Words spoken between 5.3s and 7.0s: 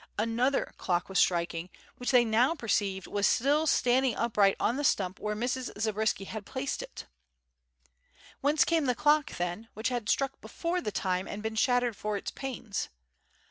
Mrs. Zabriskie had placed